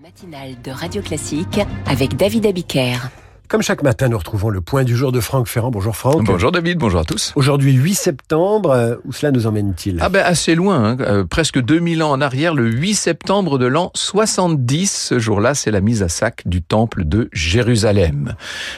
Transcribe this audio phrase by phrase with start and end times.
[0.00, 3.10] matinale de Radio Classique avec David Abiker.
[3.50, 5.72] Comme chaque matin, nous retrouvons le point du jour de Franck Ferrand.
[5.72, 6.22] Bonjour Franck.
[6.22, 7.32] Bonjour David, bonjour à tous.
[7.34, 9.98] Aujourd'hui 8 septembre, euh, où cela nous emmène-t-il?
[10.00, 13.66] Ah ben assez loin, hein, euh, presque 2000 ans en arrière, le 8 septembre de
[13.66, 15.06] l'an 70.
[15.08, 18.36] Ce jour-là, c'est la mise à sac du temple de Jérusalem.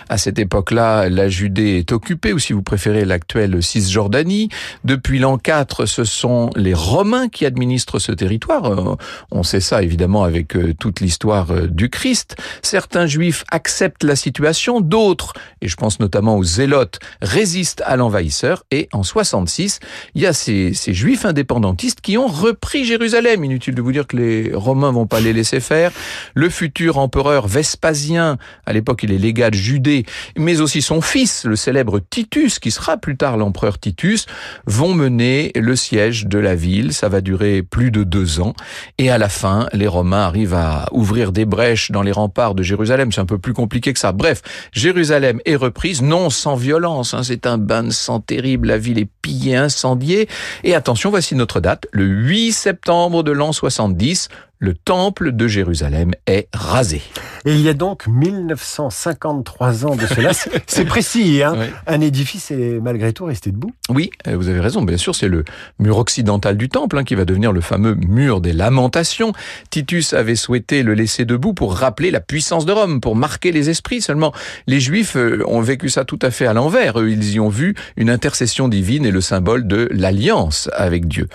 [0.09, 4.49] À cette époque-là, la Judée est occupée, ou si vous préférez l'actuelle Cisjordanie.
[4.85, 8.65] Depuis l'an 4, ce sont les Romains qui administrent ce territoire.
[8.65, 8.97] Euh,
[9.33, 12.37] on sait ça évidemment avec euh, toute l'histoire du Christ.
[12.63, 18.65] Certains juifs acceptent la situation d'autres, et je pense notamment aux Zélotes, résistent à l'envahisseur.
[18.71, 19.81] Et en 66,
[20.15, 23.45] il y a ces, ces juifs indépendantistes qui ont repris Jérusalem.
[23.45, 25.93] Inutile de vous dire que les Romains vont pas les laisser faire.
[26.35, 30.05] Le futur empereur Vespasien, à l'époque il est légat de Judée,
[30.37, 34.27] mais aussi son fils, le célèbre Titus, qui sera plus tard l'empereur Titus,
[34.67, 36.93] vont mener le siège de la ville.
[36.93, 38.55] Ça va durer plus de deux ans.
[38.99, 42.63] Et à la fin, les Romains arrivent à ouvrir des brèches dans les remparts de
[42.63, 43.13] Jérusalem.
[43.13, 44.13] C'est un peu plus compliqué que ça.
[44.13, 48.79] Bref, Jérusalem est reprise, non sans violence, hein, c'est un bain de sang terrible, la
[48.79, 50.29] ville est pillée, incendiée.
[50.65, 56.13] Et attention, voici notre date, le 8 septembre de l'an 70, le temple de Jérusalem
[56.27, 57.03] est rasé.
[57.45, 60.31] Et il y a donc 1953 ans de cela.
[60.67, 61.67] C'est précis, hein Oui.
[61.87, 63.73] Un édifice est malgré tout resté debout.
[63.89, 65.45] Oui, euh, vous avez raison, bien sûr, c'est le
[65.79, 69.33] mur occidental du temple hein, qui va devenir le fameux mur des lamentations.
[69.71, 73.71] Titus avait souhaité le laisser debout pour rappeler la puissance de Rome, pour marquer les
[73.71, 74.01] esprits.
[74.01, 74.33] Seulement,
[74.67, 77.01] les Juifs euh, ont vécu ça tout à fait à l'envers.
[77.01, 81.29] Eux, ils y ont vu une intercession divine et le symbole de l'alliance avec Dieu.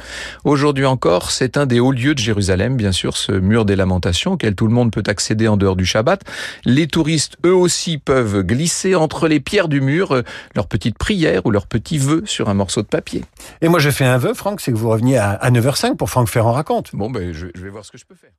[0.46, 4.34] Aujourd'hui encore, c'est un des hauts lieux de Jérusalem, bien sûr, ce mur des lamentations
[4.34, 6.22] auquel tout le monde peut accéder en dehors du Shabbat.
[6.64, 10.22] Les touristes, eux aussi, peuvent glisser entre les pierres du mur euh,
[10.56, 13.26] leur petite prière ou leur petit vœu sur un morceau de papier.
[13.62, 16.12] Et moi, je fais un vœu, Franck, c'est que vous reveniez à, à 9h05 pour
[16.12, 16.92] Franck Ferrand raconte.
[16.94, 18.32] Bon, ben, je vais voir ce que je peux faire.